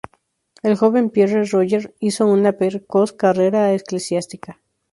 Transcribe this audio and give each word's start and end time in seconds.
El 0.63 0.77
joven 0.77 1.11
Pierre 1.11 1.45
Roger 1.45 1.93
hizo 1.99 2.25
una 2.25 2.53
precoz 2.53 3.13
carrera 3.13 3.71
eclesiástica. 3.71 4.59